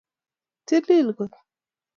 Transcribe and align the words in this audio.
tilil 0.65 1.09
koot 1.17 1.33